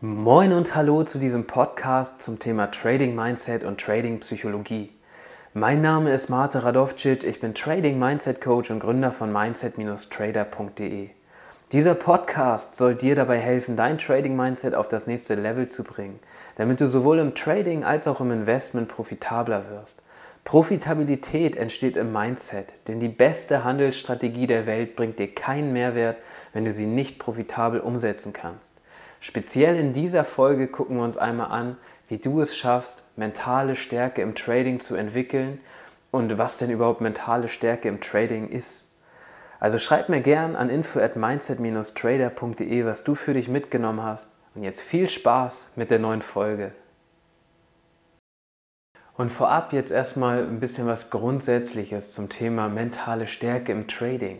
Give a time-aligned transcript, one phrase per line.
[0.00, 4.92] Moin und hallo zu diesem Podcast zum Thema Trading Mindset und Trading Psychologie.
[5.54, 11.10] Mein Name ist Mate Radovcic, ich bin Trading Mindset Coach und Gründer von mindset-trader.de.
[11.72, 16.20] Dieser Podcast soll dir dabei helfen, dein Trading Mindset auf das nächste Level zu bringen,
[16.54, 20.00] damit du sowohl im Trading als auch im Investment profitabler wirst.
[20.44, 26.18] Profitabilität entsteht im Mindset, denn die beste Handelsstrategie der Welt bringt dir keinen Mehrwert,
[26.52, 28.67] wenn du sie nicht profitabel umsetzen kannst.
[29.20, 31.76] Speziell in dieser Folge gucken wir uns einmal an,
[32.08, 35.60] wie du es schaffst, mentale Stärke im Trading zu entwickeln
[36.10, 38.84] und was denn überhaupt mentale Stärke im Trading ist.
[39.60, 44.30] Also schreib mir gern an info at mindset-trader.de, was du für dich mitgenommen hast.
[44.54, 46.72] Und jetzt viel Spaß mit der neuen Folge.
[49.16, 54.38] Und vorab jetzt erstmal ein bisschen was Grundsätzliches zum Thema mentale Stärke im Trading.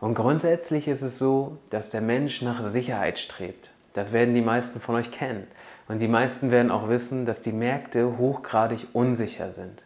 [0.00, 3.71] Und grundsätzlich ist es so, dass der Mensch nach Sicherheit strebt.
[3.94, 5.46] Das werden die meisten von euch kennen.
[5.88, 9.84] Und die meisten werden auch wissen, dass die Märkte hochgradig unsicher sind.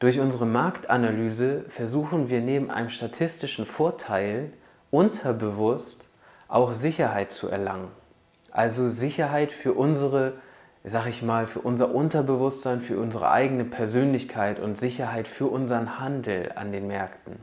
[0.00, 4.52] Durch unsere Marktanalyse versuchen wir neben einem statistischen Vorteil
[4.90, 6.08] unterbewusst
[6.46, 7.88] auch Sicherheit zu erlangen.
[8.50, 10.34] Also Sicherheit für unsere,
[10.84, 16.52] sag ich mal, für unser Unterbewusstsein, für unsere eigene Persönlichkeit und Sicherheit für unseren Handel
[16.54, 17.36] an den Märkten.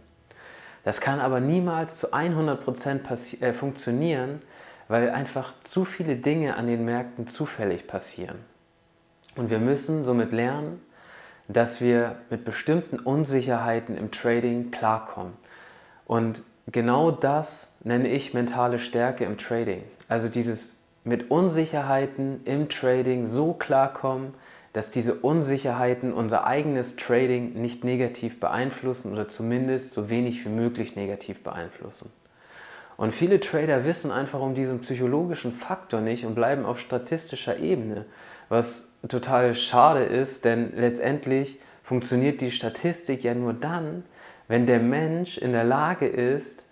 [0.83, 4.41] Das kann aber niemals zu 100% äh, funktionieren,
[4.87, 8.39] weil einfach zu viele Dinge an den Märkten zufällig passieren.
[9.35, 10.81] Und wir müssen somit lernen,
[11.47, 15.33] dass wir mit bestimmten Unsicherheiten im Trading klarkommen.
[16.05, 16.41] Und
[16.71, 19.83] genau das nenne ich mentale Stärke im Trading.
[20.07, 24.33] Also dieses mit Unsicherheiten im Trading so klarkommen,
[24.73, 30.95] dass diese Unsicherheiten unser eigenes Trading nicht negativ beeinflussen oder zumindest so wenig wie möglich
[30.95, 32.11] negativ beeinflussen.
[32.97, 38.05] Und viele Trader wissen einfach um diesen psychologischen Faktor nicht und bleiben auf statistischer Ebene,
[38.49, 44.03] was total schade ist, denn letztendlich funktioniert die Statistik ja nur dann,
[44.47, 46.65] wenn der Mensch in der Lage ist,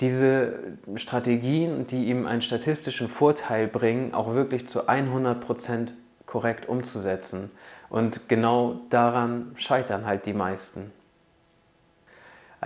[0.00, 0.58] diese
[0.96, 5.92] Strategien, die ihm einen statistischen Vorteil bringen, auch wirklich zu 100%
[6.26, 7.50] korrekt umzusetzen.
[7.88, 10.92] Und genau daran scheitern halt die meisten.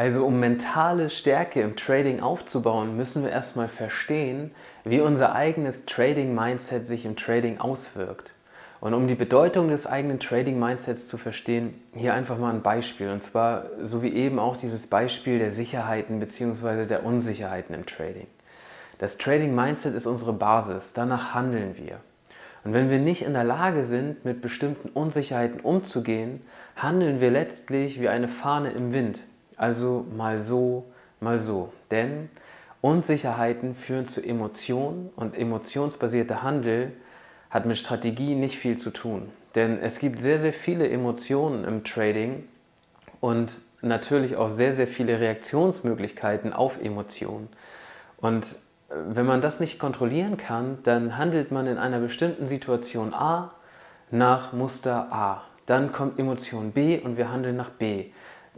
[0.01, 4.51] Also um mentale Stärke im Trading aufzubauen, müssen wir erstmal verstehen,
[4.83, 8.33] wie unser eigenes Trading-Mindset sich im Trading auswirkt.
[8.81, 13.11] Und um die Bedeutung des eigenen Trading-Mindsets zu verstehen, hier einfach mal ein Beispiel.
[13.11, 16.87] Und zwar so wie eben auch dieses Beispiel der Sicherheiten bzw.
[16.87, 18.27] der Unsicherheiten im Trading.
[18.97, 22.01] Das Trading-Mindset ist unsere Basis, danach handeln wir.
[22.65, 26.41] Und wenn wir nicht in der Lage sind, mit bestimmten Unsicherheiten umzugehen,
[26.75, 29.21] handeln wir letztlich wie eine Fahne im Wind.
[29.61, 30.87] Also mal so,
[31.21, 31.71] mal so.
[31.91, 32.31] Denn
[32.81, 36.93] Unsicherheiten führen zu Emotionen und emotionsbasierter Handel
[37.51, 39.31] hat mit Strategie nicht viel zu tun.
[39.55, 42.49] Denn es gibt sehr, sehr viele Emotionen im Trading
[43.21, 47.51] und natürlich auch sehr, sehr viele Reaktionsmöglichkeiten auf Emotionen.
[48.17, 48.53] Und
[48.89, 53.53] äh, wenn man das nicht kontrollieren kann, dann handelt man in einer bestimmten Situation A
[54.11, 55.43] nach Muster A.
[55.67, 58.07] Dann kommt Emotion B und wir handeln nach B.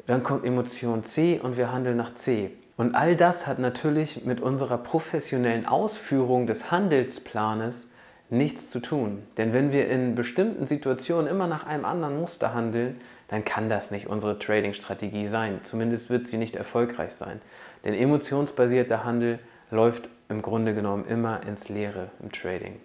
[0.07, 2.51] Dann kommt Emotion C und wir handeln nach C.
[2.77, 7.89] Und all das hat natürlich mit unserer professionellen Ausführung des Handelsplanes
[8.31, 9.23] nichts zu tun.
[9.37, 12.99] Denn wenn wir in bestimmten Situationen immer nach einem anderen Muster handeln,
[13.29, 15.61] dann kann das nicht unsere Trading-Strategie sein.
[15.63, 17.41] Zumindest wird sie nicht erfolgreich sein.
[17.85, 19.39] Denn emotionsbasierter Handel
[19.71, 22.81] läuft im Grunde genommen immer ins Leere im Trading.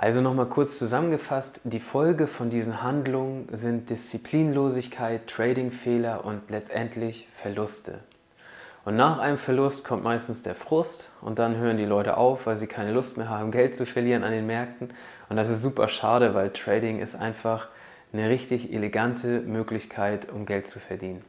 [0.00, 7.98] Also nochmal kurz zusammengefasst, die Folge von diesen Handlungen sind Disziplinlosigkeit, Tradingfehler und letztendlich Verluste.
[8.84, 12.56] Und nach einem Verlust kommt meistens der Frust und dann hören die Leute auf, weil
[12.56, 14.90] sie keine Lust mehr haben, Geld zu verlieren an den Märkten.
[15.28, 17.66] Und das ist super schade, weil Trading ist einfach
[18.12, 21.24] eine richtig elegante Möglichkeit, um Geld zu verdienen.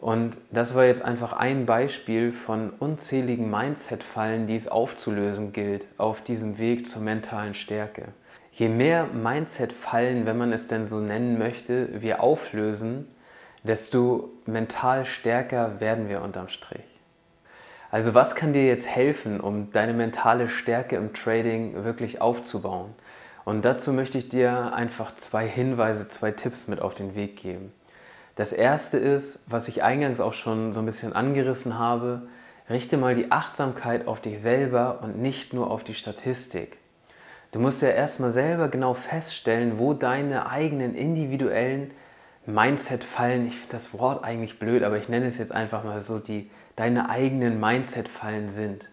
[0.00, 6.20] Und das war jetzt einfach ein Beispiel von unzähligen Mindset-Fallen, die es aufzulösen gilt auf
[6.20, 8.08] diesem Weg zur mentalen Stärke.
[8.52, 13.08] Je mehr Mindset-Fallen, wenn man es denn so nennen möchte, wir auflösen,
[13.64, 16.84] desto mental stärker werden wir unterm Strich.
[17.90, 22.94] Also was kann dir jetzt helfen, um deine mentale Stärke im Trading wirklich aufzubauen?
[23.44, 27.72] Und dazu möchte ich dir einfach zwei Hinweise, zwei Tipps mit auf den Weg geben.
[28.38, 32.22] Das erste ist, was ich eingangs auch schon so ein bisschen angerissen habe,
[32.70, 36.78] richte mal die Achtsamkeit auf dich selber und nicht nur auf die Statistik.
[37.50, 41.90] Du musst ja erstmal selber genau feststellen, wo deine eigenen individuellen
[42.46, 46.20] Mindset-Fallen, ich finde das Wort eigentlich blöd, aber ich nenne es jetzt einfach mal so,
[46.20, 48.88] die deine eigenen Mindset-Fallen sind.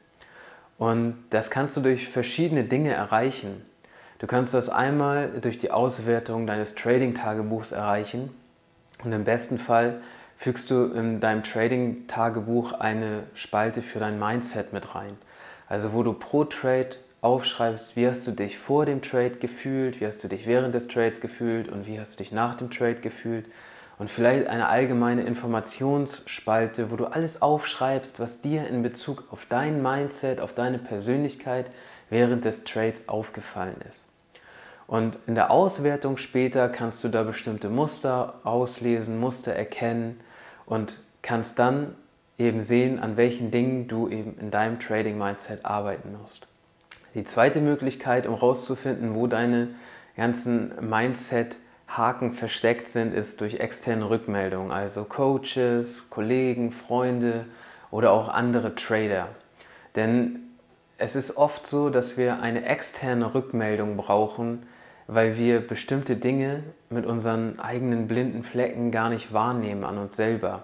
[0.79, 3.63] Und das kannst du durch verschiedene Dinge erreichen.
[4.17, 8.31] Du kannst das einmal durch die Auswertung deines Trading-Tagebuchs erreichen
[9.05, 10.01] und im besten Fall
[10.37, 15.17] fügst du in deinem Trading-Tagebuch eine Spalte für dein Mindset mit rein.
[15.67, 16.89] Also wo du pro Trade
[17.21, 20.87] aufschreibst, wie hast du dich vor dem Trade gefühlt, wie hast du dich während des
[20.87, 23.45] Trades gefühlt und wie hast du dich nach dem Trade gefühlt.
[23.97, 29.81] Und vielleicht eine allgemeine Informationsspalte, wo du alles aufschreibst, was dir in Bezug auf dein
[29.81, 31.71] Mindset, auf deine Persönlichkeit
[32.09, 34.05] während des Trades aufgefallen ist.
[34.87, 40.19] Und in der Auswertung später kannst du da bestimmte Muster auslesen, Muster erkennen
[40.65, 41.95] und kannst dann
[42.37, 46.47] eben sehen, an welchen Dingen du eben in deinem Trading-Mindset arbeiten musst.
[47.15, 49.69] Die zweite Möglichkeit, um herauszufinden, wo deine
[50.17, 57.45] ganzen Mindset-Haken versteckt sind, ist durch externe Rückmeldungen, also Coaches, Kollegen, Freunde
[57.89, 59.29] oder auch andere Trader.
[59.95, 60.41] Denn
[60.97, 64.67] es ist oft so, dass wir eine externe Rückmeldung brauchen,
[65.07, 70.63] weil wir bestimmte Dinge mit unseren eigenen blinden Flecken gar nicht wahrnehmen an uns selber.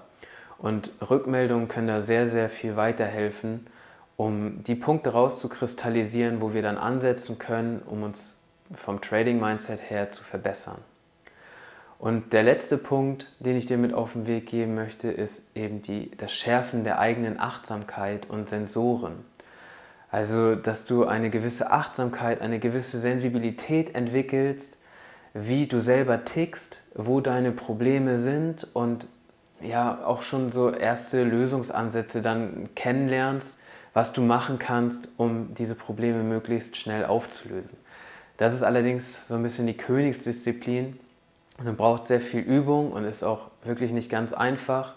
[0.57, 3.67] Und Rückmeldungen können da sehr, sehr viel weiterhelfen,
[4.17, 8.35] um die Punkte rauszukristallisieren, wo wir dann ansetzen können, um uns
[8.75, 10.77] vom Trading-Mindset her zu verbessern.
[12.01, 15.83] Und der letzte Punkt, den ich dir mit auf den Weg geben möchte, ist eben
[15.83, 19.23] die, das Schärfen der eigenen Achtsamkeit und Sensoren.
[20.11, 24.77] Also, dass du eine gewisse Achtsamkeit, eine gewisse Sensibilität entwickelst,
[25.33, 29.07] wie du selber tickst, wo deine Probleme sind und
[29.61, 33.57] ja, auch schon so erste Lösungsansätze dann kennenlernst,
[33.93, 37.77] was du machen kannst, um diese Probleme möglichst schnell aufzulösen.
[38.37, 40.99] Das ist allerdings so ein bisschen die Königsdisziplin
[41.59, 44.95] und braucht sehr viel Übung und ist auch wirklich nicht ganz einfach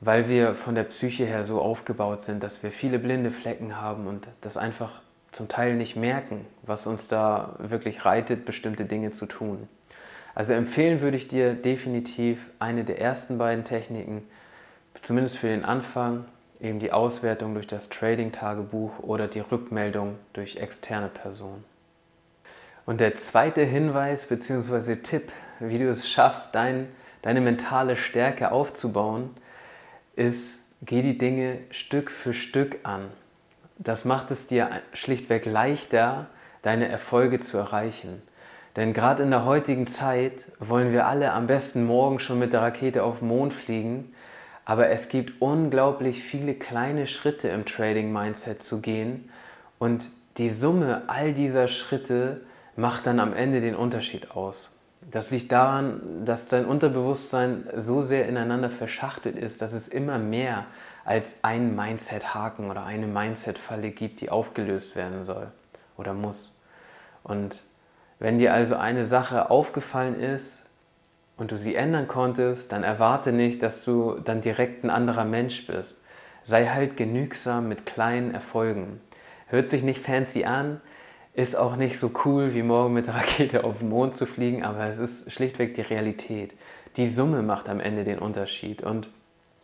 [0.00, 4.06] weil wir von der Psyche her so aufgebaut sind, dass wir viele blinde Flecken haben
[4.06, 5.00] und das einfach
[5.32, 9.68] zum Teil nicht merken, was uns da wirklich reitet, bestimmte Dinge zu tun.
[10.34, 14.22] Also empfehlen würde ich dir definitiv eine der ersten beiden Techniken,
[15.02, 16.24] zumindest für den Anfang,
[16.60, 21.64] eben die Auswertung durch das Trading-Tagebuch oder die Rückmeldung durch externe Personen.
[22.86, 24.96] Und der zweite Hinweis bzw.
[24.96, 25.30] Tipp,
[25.60, 26.88] wie du es schaffst, dein,
[27.22, 29.30] deine mentale Stärke aufzubauen,
[30.18, 33.06] ist, geh die Dinge Stück für Stück an.
[33.78, 36.26] Das macht es dir schlichtweg leichter,
[36.62, 38.20] deine Erfolge zu erreichen.
[38.76, 42.62] Denn gerade in der heutigen Zeit wollen wir alle am besten morgen schon mit der
[42.62, 44.12] Rakete auf den Mond fliegen,
[44.64, 49.30] aber es gibt unglaublich viele kleine Schritte im Trading-Mindset zu gehen
[49.78, 52.42] und die Summe all dieser Schritte
[52.76, 54.77] macht dann am Ende den Unterschied aus.
[55.10, 60.66] Das liegt daran, dass dein Unterbewusstsein so sehr ineinander verschachtelt ist, dass es immer mehr
[61.06, 65.48] als ein Mindset-Haken oder eine Mindset-Falle gibt, die aufgelöst werden soll
[65.96, 66.52] oder muss.
[67.22, 67.62] Und
[68.18, 70.66] wenn dir also eine Sache aufgefallen ist
[71.38, 75.66] und du sie ändern konntest, dann erwarte nicht, dass du dann direkt ein anderer Mensch
[75.66, 75.96] bist.
[76.44, 79.00] Sei halt genügsam mit kleinen Erfolgen.
[79.46, 80.82] Hört sich nicht fancy an,
[81.38, 84.64] ist auch nicht so cool, wie morgen mit der Rakete auf den Mond zu fliegen,
[84.64, 86.56] aber es ist schlichtweg die Realität.
[86.96, 88.82] Die Summe macht am Ende den Unterschied.
[88.82, 89.08] Und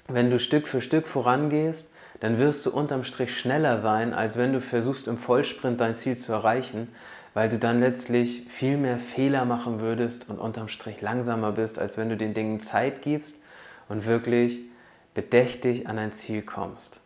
[0.06, 1.88] wenn du Stück für Stück vorangehst,
[2.20, 6.16] dann wirst du unterm Strich schneller sein, als wenn du versuchst, im Vollsprint dein Ziel
[6.16, 6.94] zu erreichen,
[7.34, 11.98] weil du dann letztlich viel mehr Fehler machen würdest und unterm Strich langsamer bist, als
[11.98, 13.34] wenn du den Dingen Zeit gibst
[13.88, 14.60] und wirklich
[15.12, 17.00] bedächtig an dein Ziel kommst.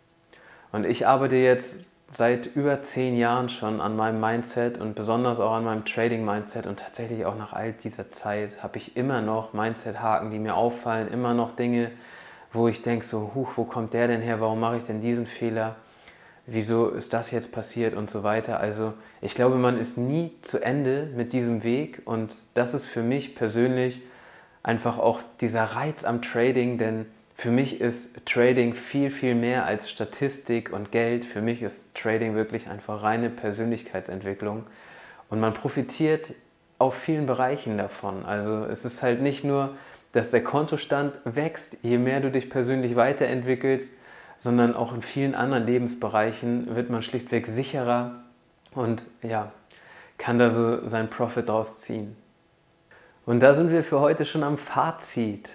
[0.73, 1.77] Und ich arbeite jetzt
[2.13, 6.79] seit über zehn Jahren schon an meinem Mindset und besonders auch an meinem Trading-Mindset und
[6.79, 11.35] tatsächlich auch nach all dieser Zeit habe ich immer noch Mindset-Haken, die mir auffallen, immer
[11.35, 11.91] noch Dinge,
[12.53, 15.27] wo ich denke so, huch, wo kommt der denn her, warum mache ich denn diesen
[15.27, 15.77] Fehler,
[16.47, 17.93] wieso ist das jetzt passiert?
[17.93, 18.59] und so weiter.
[18.59, 23.03] Also ich glaube, man ist nie zu Ende mit diesem Weg und das ist für
[23.03, 24.01] mich persönlich
[24.63, 27.07] einfach auch dieser Reiz am Trading, denn
[27.39, 31.25] für mich ist Trading viel, viel mehr als Statistik und Geld.
[31.25, 34.67] Für mich ist Trading wirklich einfach reine Persönlichkeitsentwicklung.
[35.31, 36.33] Und man profitiert
[36.81, 38.25] auf vielen Bereichen davon.
[38.25, 39.77] Also es ist halt nicht nur,
[40.11, 43.97] dass der Kontostand wächst, je mehr du dich persönlich weiterentwickelst,
[44.37, 48.17] sondern auch in vielen anderen Lebensbereichen wird man schlichtweg sicherer
[48.75, 49.53] und ja,
[50.17, 52.17] kann da so seinen Profit draus ziehen.
[53.27, 55.51] Und da sind wir für heute schon am Fazit.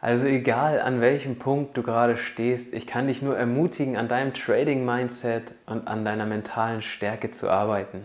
[0.00, 4.32] Also egal an welchem Punkt du gerade stehst, ich kann dich nur ermutigen, an deinem
[4.32, 8.02] Trading-Mindset und an deiner mentalen Stärke zu arbeiten.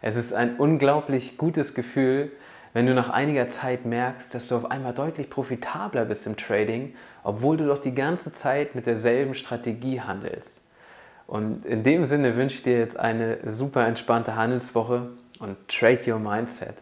[0.00, 2.30] Es ist ein unglaublich gutes Gefühl,
[2.72, 6.94] wenn du nach einiger Zeit merkst, dass du auf einmal deutlich profitabler bist im Trading,
[7.22, 10.60] obwohl du doch die ganze Zeit mit derselben Strategie handelst.
[11.26, 15.08] Und in dem Sinne wünsche ich dir jetzt eine super entspannte Handelswoche
[15.40, 16.74] und trade your mindset.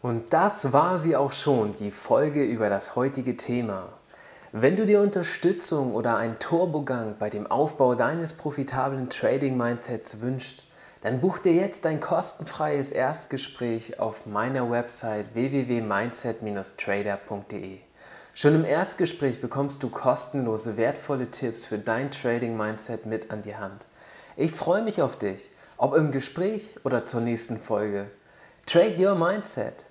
[0.00, 3.88] Und das war sie auch schon, die Folge über das heutige Thema.
[4.52, 10.66] Wenn du dir Unterstützung oder einen Turbogang bei dem Aufbau deines profitablen Trading-Mindsets wünschst,
[11.00, 17.78] dann buch dir jetzt ein kostenfreies Erstgespräch auf meiner Website www.mindset-trader.de.
[18.34, 23.84] Schon im Erstgespräch bekommst du kostenlose, wertvolle Tipps für dein Trading-Mindset mit an die Hand.
[24.36, 28.08] Ich freue mich auf dich, ob im Gespräch oder zur nächsten Folge.
[28.64, 29.87] Trade Your Mindset